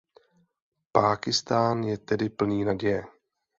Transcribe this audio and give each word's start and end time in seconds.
Pákistán 0.91 1.83
je 1.83 1.97
tedy 1.97 2.29
plný 2.29 2.63
naděje. 2.65 3.03